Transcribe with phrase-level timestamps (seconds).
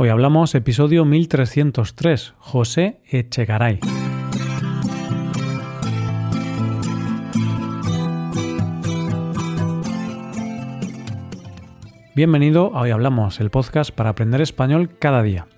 [0.00, 3.80] Hoy hablamos episodio 1303, José Echegaray.
[12.14, 15.48] Bienvenido a Hoy Hablamos, el podcast para aprender español cada día.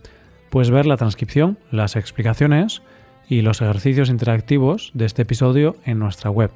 [0.49, 2.81] Puedes ver la transcripción, las explicaciones
[3.29, 6.51] y los ejercicios interactivos de este episodio en nuestra web.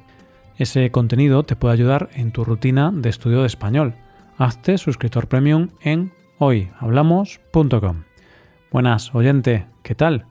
[0.57, 3.93] Ese contenido te puede ayudar en tu rutina de estudio de español.
[4.39, 8.03] Hazte suscriptor premium en hoyhablamos.com.
[8.71, 10.25] Buenas, oyente, ¿qué tal?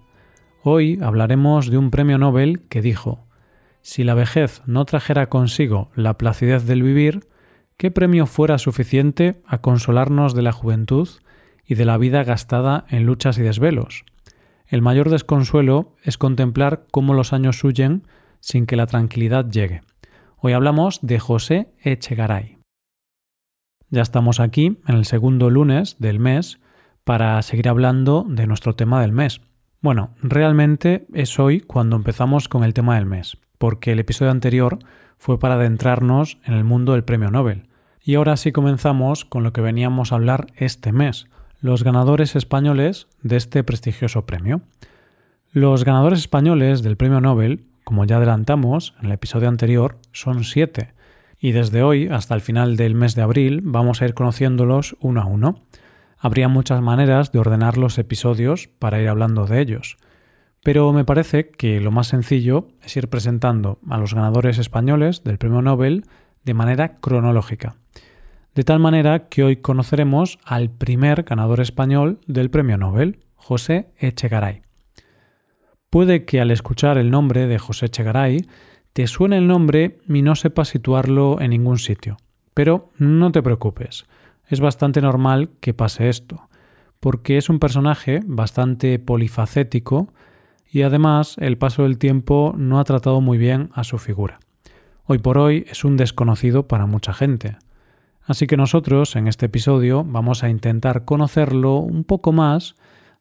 [0.62, 3.26] Hoy hablaremos de un premio Nobel que dijo,
[3.80, 7.28] si la vejez no trajera consigo la placidez del vivir,
[7.76, 11.08] ¿qué premio fuera suficiente a consolarnos de la juventud
[11.66, 14.04] y de la vida gastada en luchas y desvelos?
[14.66, 18.06] El mayor desconsuelo es contemplar cómo los años huyen
[18.40, 19.82] sin que la tranquilidad llegue.
[20.36, 22.53] Hoy hablamos de José Echegaray.
[23.90, 26.58] Ya estamos aquí en el segundo lunes del mes
[27.04, 29.40] para seguir hablando de nuestro tema del mes.
[29.80, 34.78] Bueno, realmente es hoy cuando empezamos con el tema del mes, porque el episodio anterior
[35.18, 37.68] fue para adentrarnos en el mundo del premio Nobel.
[38.02, 41.26] Y ahora sí comenzamos con lo que veníamos a hablar este mes,
[41.60, 44.62] los ganadores españoles de este prestigioso premio.
[45.52, 50.94] Los ganadores españoles del premio Nobel, como ya adelantamos en el episodio anterior, son siete,
[51.44, 55.20] y desde hoy hasta el final del mes de abril vamos a ir conociéndolos uno
[55.20, 55.60] a uno.
[56.16, 59.98] Habría muchas maneras de ordenar los episodios para ir hablando de ellos,
[60.62, 65.36] pero me parece que lo más sencillo es ir presentando a los ganadores españoles del
[65.36, 66.06] Premio Nobel
[66.44, 67.76] de manera cronológica.
[68.54, 74.62] De tal manera que hoy conoceremos al primer ganador español del Premio Nobel, José Echegaray.
[75.90, 78.46] Puede que al escuchar el nombre de José Echegaray
[78.94, 82.16] te suene el nombre y no sepas situarlo en ningún sitio.
[82.54, 84.04] Pero no te preocupes,
[84.48, 86.48] es bastante normal que pase esto,
[87.00, 90.12] porque es un personaje bastante polifacético
[90.70, 94.38] y además el paso del tiempo no ha tratado muy bien a su figura.
[95.06, 97.56] Hoy por hoy es un desconocido para mucha gente.
[98.22, 102.76] Así que nosotros en este episodio vamos a intentar conocerlo un poco más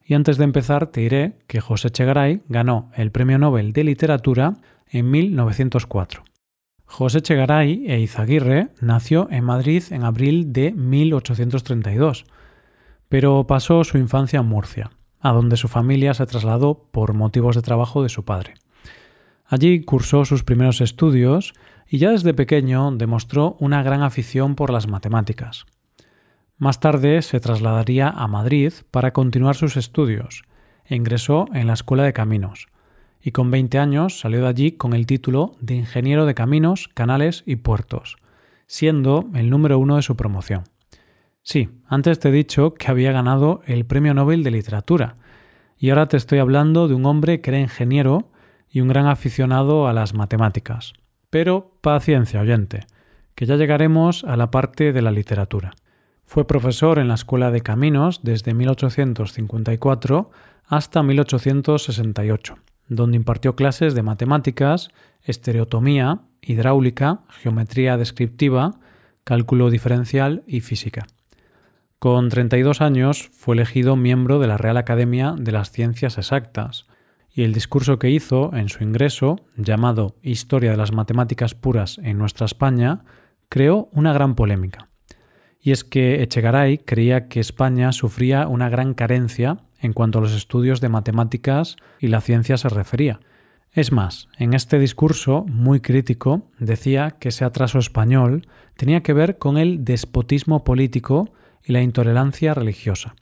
[0.05, 4.53] y antes de empezar te diré que José Chegaray ganó el Premio Nobel de Literatura
[4.89, 6.23] en 1904.
[6.85, 12.25] José Chegaray e Izaguirre nació en Madrid en abril de 1832,
[13.09, 17.61] pero pasó su infancia en Murcia, a donde su familia se trasladó por motivos de
[17.61, 18.55] trabajo de su padre.
[19.45, 21.53] Allí cursó sus primeros estudios
[21.87, 25.65] y ya desde pequeño demostró una gran afición por las matemáticas.
[26.57, 30.43] Más tarde se trasladaría a Madrid para continuar sus estudios
[30.85, 32.67] e ingresó en la Escuela de Caminos,
[33.23, 37.43] y con 20 años salió de allí con el título de Ingeniero de Caminos, Canales
[37.45, 38.17] y Puertos,
[38.67, 40.63] siendo el número uno de su promoción.
[41.41, 45.15] Sí, antes te he dicho que había ganado el Premio Nobel de Literatura,
[45.77, 48.29] y ahora te estoy hablando de un hombre que era ingeniero
[48.69, 50.93] y un gran aficionado a las matemáticas.
[51.29, 52.85] Pero paciencia, oyente,
[53.35, 55.73] que ya llegaremos a la parte de la literatura.
[56.25, 60.31] Fue profesor en la Escuela de Caminos desde 1854
[60.67, 62.55] hasta 1868
[62.95, 64.89] donde impartió clases de matemáticas,
[65.21, 68.79] estereotomía, hidráulica, geometría descriptiva,
[69.23, 71.07] cálculo diferencial y física.
[71.99, 76.85] Con 32 años fue elegido miembro de la Real Academia de las Ciencias Exactas,
[77.35, 82.17] y el discurso que hizo en su ingreso, llamado Historia de las Matemáticas Puras en
[82.17, 83.05] nuestra España,
[83.49, 84.89] creó una gran polémica.
[85.59, 90.33] Y es que Echegaray creía que España sufría una gran carencia en cuanto a los
[90.33, 93.19] estudios de matemáticas y la ciencia se refería.
[93.71, 99.37] Es más, en este discurso muy crítico decía que ese atraso español tenía que ver
[99.37, 101.33] con el despotismo político
[101.63, 103.15] y la intolerancia religiosa.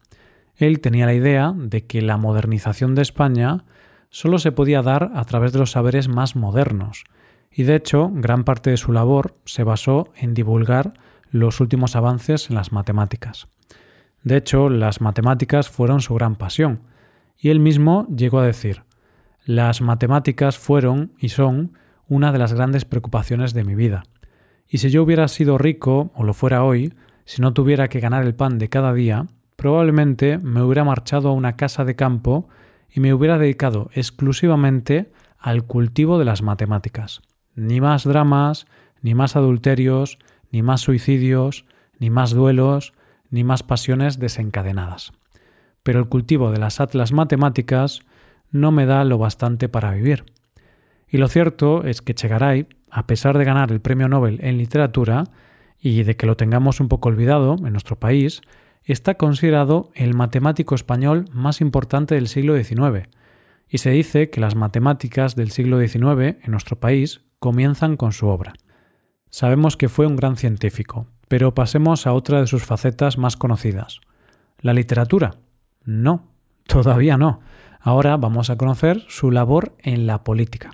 [0.55, 3.63] Él tenía la idea de que la modernización de España
[4.09, 7.05] solo se podía dar a través de los saberes más modernos,
[7.49, 10.93] y de hecho gran parte de su labor se basó en divulgar
[11.31, 13.47] los últimos avances en las matemáticas.
[14.23, 16.81] De hecho, las matemáticas fueron su gran pasión,
[17.37, 18.83] y él mismo llegó a decir,
[19.45, 21.73] las matemáticas fueron y son
[22.07, 24.03] una de las grandes preocupaciones de mi vida.
[24.67, 26.93] Y si yo hubiera sido rico, o lo fuera hoy,
[27.25, 29.25] si no tuviera que ganar el pan de cada día,
[29.55, 32.47] probablemente me hubiera marchado a una casa de campo
[32.89, 37.21] y me hubiera dedicado exclusivamente al cultivo de las matemáticas.
[37.55, 38.67] Ni más dramas,
[39.01, 40.19] ni más adulterios,
[40.51, 41.65] ni más suicidios,
[41.99, 42.93] ni más duelos,
[43.31, 45.13] ni más pasiones desencadenadas.
[45.81, 48.01] Pero el cultivo de las atlas matemáticas
[48.51, 50.25] no me da lo bastante para vivir.
[51.07, 55.23] Y lo cierto es que Chegaray, a pesar de ganar el premio Nobel en literatura
[55.79, 58.41] y de que lo tengamos un poco olvidado en nuestro país,
[58.83, 63.07] está considerado el matemático español más importante del siglo XIX,
[63.67, 68.27] y se dice que las matemáticas del siglo XIX en nuestro país comienzan con su
[68.27, 68.53] obra.
[69.29, 74.01] Sabemos que fue un gran científico, pero pasemos a otra de sus facetas más conocidas.
[74.59, 75.35] ¿La literatura?
[75.85, 76.27] No,
[76.67, 77.39] todavía no.
[77.79, 80.71] Ahora vamos a conocer su labor en la política.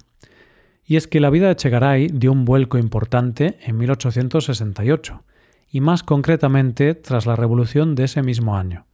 [0.84, 5.24] Y es que la vida de Chegaray dio un vuelco importante en 1868,
[5.70, 8.88] y más concretamente tras la revolución de ese mismo año.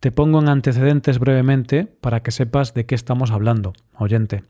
[0.00, 4.42] Te pongo en antecedentes brevemente para que sepas de qué estamos hablando, oyente.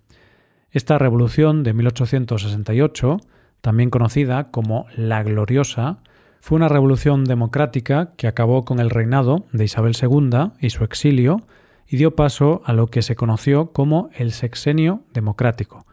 [0.70, 3.18] Esta revolución de 1868,
[3.60, 5.98] también conocida como la Gloriosa,
[6.44, 11.40] fue una revolución democrática que acabó con el reinado de Isabel II y su exilio
[11.86, 15.86] y dio paso a lo que se conoció como el Sexenio Democrático,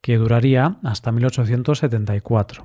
[0.00, 2.64] que duraría hasta 1874.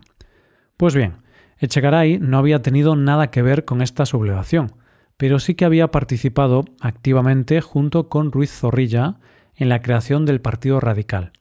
[0.78, 1.18] Pues bien,
[1.60, 4.72] Echegaray no había tenido nada que ver con esta sublevación,
[5.16, 9.20] pero sí que había participado activamente junto con Ruiz Zorrilla
[9.54, 11.34] en la creación del Partido Radical.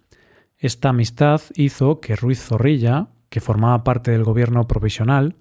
[0.59, 5.37] Esta amistad hizo que Ruiz Zorrilla, que formaba parte del gobierno provisional,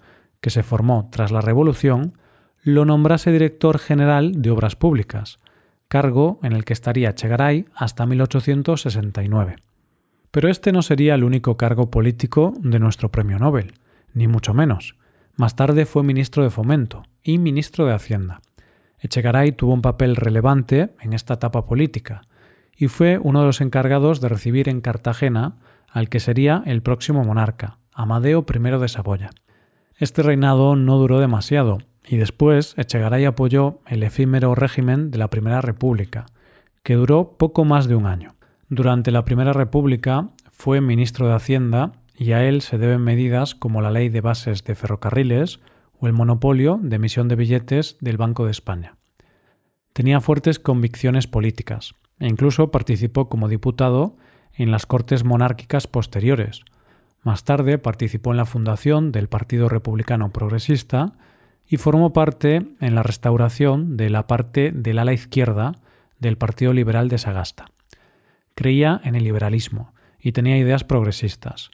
[0.46, 2.20] que se formó tras la Revolución,
[2.62, 5.40] lo nombrase director general de Obras Públicas,
[5.88, 9.56] cargo en el que estaría Chegaray hasta 1869.
[10.30, 13.74] Pero este no sería el único cargo político de nuestro premio Nobel,
[14.14, 14.98] ni mucho menos.
[15.36, 18.42] Más tarde fue ministro de Fomento y ministro de Hacienda.
[19.00, 22.22] Echegaray tuvo un papel relevante en esta etapa política
[22.78, 25.56] y fue uno de los encargados de recibir en Cartagena
[25.90, 29.32] al que sería el próximo monarca, Amadeo I de Saboya.
[29.98, 35.62] Este reinado no duró demasiado, y después Echegaray apoyó el efímero régimen de la Primera
[35.62, 36.26] República,
[36.84, 38.36] que duró poco más de un año.
[38.68, 43.82] Durante la Primera República fue ministro de Hacienda y a él se deben medidas como
[43.82, 45.62] la Ley de Bases de Ferrocarriles
[45.98, 48.98] o el monopolio de emisión de billetes del Banco de España.
[49.94, 54.18] Tenía fuertes convicciones políticas e incluso participó como diputado
[54.54, 56.66] en las Cortes monárquicas posteriores,
[57.26, 61.14] más tarde participó en la fundación del Partido Republicano Progresista
[61.68, 65.72] y formó parte en la restauración de la parte del ala izquierda
[66.20, 67.72] del Partido Liberal de Sagasta.
[68.54, 71.72] Creía en el liberalismo y tenía ideas progresistas.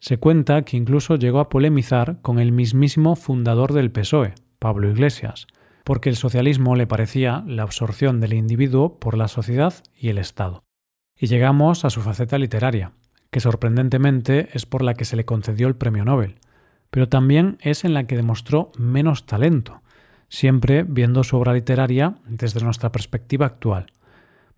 [0.00, 5.46] Se cuenta que incluso llegó a polemizar con el mismísimo fundador del PSOE, Pablo Iglesias,
[5.82, 10.62] porque el socialismo le parecía la absorción del individuo por la sociedad y el Estado.
[11.16, 12.92] Y llegamos a su faceta literaria
[13.30, 16.36] que sorprendentemente es por la que se le concedió el premio Nobel,
[16.90, 19.82] pero también es en la que demostró menos talento,
[20.28, 23.86] siempre viendo su obra literaria desde nuestra perspectiva actual.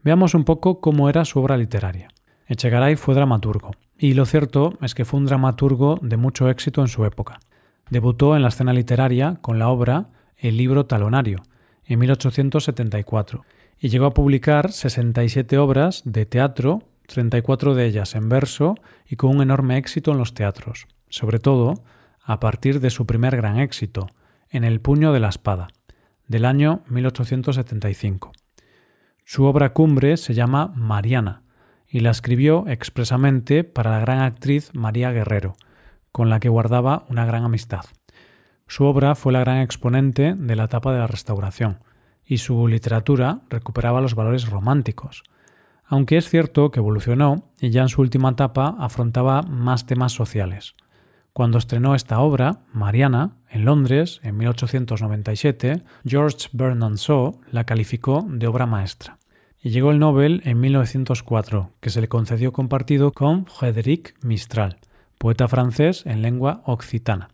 [0.02, 2.08] Veamos un poco cómo era su obra literaria.
[2.46, 6.88] Echegaray fue dramaturgo, y lo cierto es que fue un dramaturgo de mucho éxito en
[6.88, 7.40] su época.
[7.90, 11.42] Debutó en la escena literaria con la obra El libro talonario,
[11.84, 13.44] en 1874,
[13.78, 16.82] y llegó a publicar 67 obras de teatro
[17.12, 18.74] 34 de ellas en verso
[19.06, 21.84] y con un enorme éxito en los teatros, sobre todo
[22.24, 24.08] a partir de su primer gran éxito,
[24.50, 25.68] En el puño de la espada,
[26.28, 28.32] del año 1875.
[29.24, 31.42] Su obra cumbre se llama Mariana,
[31.88, 35.54] y la escribió expresamente para la gran actriz María Guerrero,
[36.10, 37.84] con la que guardaba una gran amistad.
[38.66, 41.80] Su obra fue la gran exponente de la etapa de la Restauración,
[42.24, 45.22] y su literatura recuperaba los valores románticos,
[45.92, 50.74] aunque es cierto que evolucionó y ya en su última etapa afrontaba más temas sociales.
[51.34, 58.46] Cuando estrenó esta obra, Mariana, en Londres, en 1897, George Bernard Shaw la calificó de
[58.46, 59.18] obra maestra.
[59.60, 64.78] Y llegó el Nobel en 1904, que se le concedió compartido con Frédéric Mistral,
[65.18, 67.28] poeta francés en lengua occitana.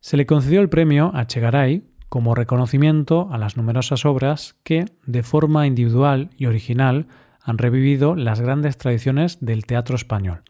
[0.00, 5.22] Se le concedió el premio a Chegaray como reconocimiento a las numerosas obras que, de
[5.22, 7.06] forma individual y original,
[7.44, 10.42] han revivido las grandes tradiciones del teatro español.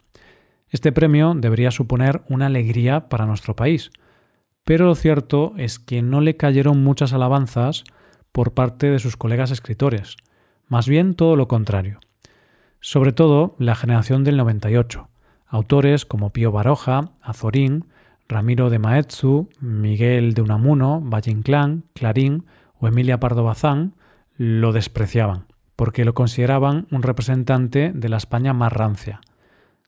[0.69, 3.91] Este premio debería suponer una alegría para nuestro país,
[4.63, 7.83] pero lo cierto es que no le cayeron muchas alabanzas
[8.31, 10.15] por parte de sus colegas escritores,
[10.67, 11.99] más bien todo lo contrario.
[12.79, 15.09] Sobre todo la generación del 98,
[15.47, 17.85] autores como Pío Baroja, Azorín,
[18.27, 22.45] Ramiro de Maeztu, Miguel de Unamuno, Valle Inclán, Clarín
[22.79, 23.95] o Emilia Pardo Bazán,
[24.37, 29.21] lo despreciaban porque lo consideraban un representante de la España más rancia.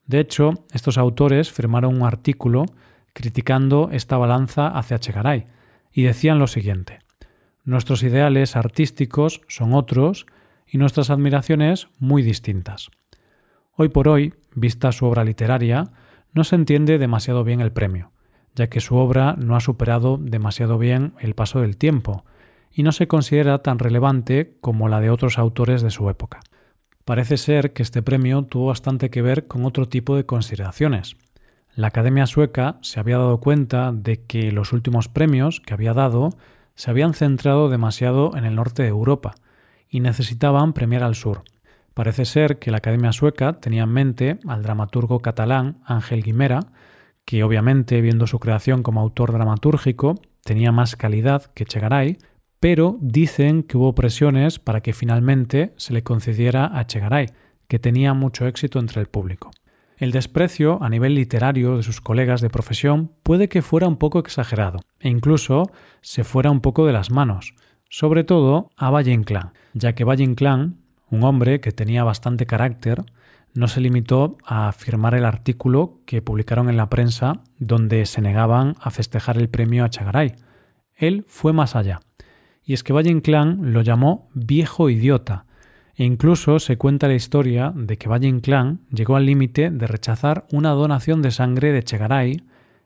[0.06, 2.66] De hecho, estos autores firmaron un artículo
[3.12, 5.46] criticando esta balanza hacia Chegaray
[5.92, 7.00] y decían lo siguiente:
[7.64, 10.26] Nuestros ideales artísticos son otros
[10.66, 12.90] y nuestras admiraciones muy distintas.
[13.72, 15.90] Hoy por hoy, vista su obra literaria,
[16.32, 18.10] no se entiende demasiado bien el premio,
[18.54, 22.24] ya que su obra no ha superado demasiado bien el paso del tiempo
[22.72, 26.40] y no se considera tan relevante como la de otros autores de su época.
[27.04, 31.16] Parece ser que este premio tuvo bastante que ver con otro tipo de consideraciones.
[31.74, 36.30] La Academia Sueca se había dado cuenta de que los últimos premios que había dado
[36.74, 39.34] se habían centrado demasiado en el norte de Europa
[39.88, 41.42] y necesitaban premiar al sur.
[41.94, 46.60] Parece ser que la Academia Sueca tenía en mente al dramaturgo catalán Ángel Guimera,
[47.24, 52.18] que obviamente, viendo su creación como autor dramatúrgico, tenía más calidad que Chegaray,
[52.60, 57.26] pero dicen que hubo presiones para que finalmente se le concediera a Chegaray,
[57.68, 59.50] que tenía mucho éxito entre el público.
[59.98, 64.18] El desprecio a nivel literario de sus colegas de profesión puede que fuera un poco
[64.18, 65.70] exagerado, e incluso
[66.02, 67.54] se fuera un poco de las manos,
[67.88, 73.04] sobre todo a Valle Inclán, ya que Valle Inclán, un hombre que tenía bastante carácter,
[73.54, 78.74] no se limitó a firmar el artículo que publicaron en la prensa donde se negaban
[78.80, 80.34] a festejar el premio a Chagaray.
[80.94, 82.00] Él fue más allá
[82.66, 85.46] y es que Valle Inclán lo llamó viejo idiota,
[85.94, 90.46] e incluso se cuenta la historia de que Valle Inclán llegó al límite de rechazar
[90.52, 92.42] una donación de sangre de Chegaray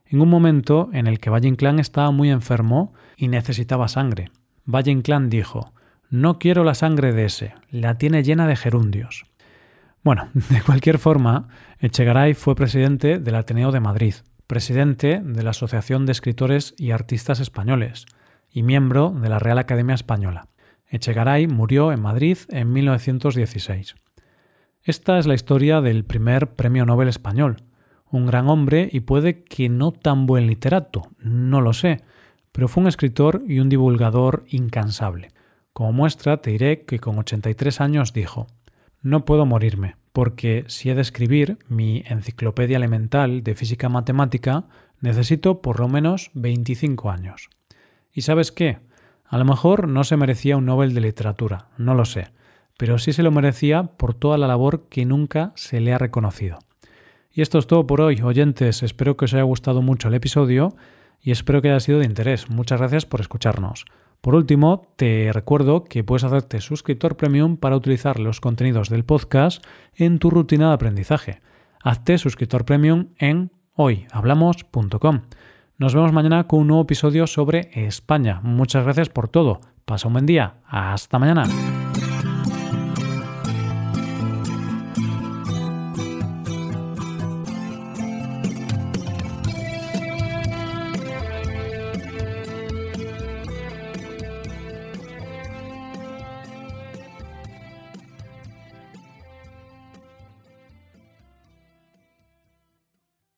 [0.06, 4.30] en un momento en el que Valle Inclán estaba muy enfermo y necesitaba sangre.
[4.64, 5.72] Valle Inclán dijo,
[6.10, 9.24] no quiero la sangre de ese, la tiene llena de gerundios.
[10.04, 14.14] Bueno, de cualquier forma, Echegaray fue presidente del Ateneo de Madrid,
[14.46, 18.06] presidente de la Asociación de Escritores y Artistas Españoles,
[18.52, 20.48] y miembro de la Real Academia Española.
[20.88, 23.94] Echegaray murió en Madrid en 1916.
[24.82, 27.62] Esta es la historia del primer premio Nobel español.
[28.10, 32.02] Un gran hombre y puede que no tan buen literato, no lo sé,
[32.50, 35.28] pero fue un escritor y un divulgador incansable.
[35.72, 38.48] Como muestra, te diré que con 83 años dijo,
[39.02, 44.64] no puedo morirme, porque si he de escribir mi enciclopedia elemental de física matemática,
[45.00, 47.48] necesito por lo menos 25 años.
[48.12, 48.78] ¿Y sabes qué?
[49.24, 52.32] A lo mejor no se merecía un Nobel de Literatura, no lo sé,
[52.76, 56.58] pero sí se lo merecía por toda la labor que nunca se le ha reconocido.
[57.32, 58.82] Y esto es todo por hoy, oyentes.
[58.82, 60.74] Espero que os haya gustado mucho el episodio
[61.22, 62.50] y espero que haya sido de interés.
[62.50, 63.84] Muchas gracias por escucharnos.
[64.20, 69.64] Por último, te recuerdo que puedes hacerte suscriptor premium para utilizar los contenidos del podcast
[69.94, 71.40] en tu rutina de aprendizaje.
[71.82, 75.22] Hazte suscriptor premium en hoyhablamos.com.
[75.80, 78.40] Nos vemos mañana con un nuevo episodio sobre España.
[78.42, 79.62] Muchas gracias por todo.
[79.86, 80.56] Pasa un buen día.
[80.68, 81.44] Hasta mañana.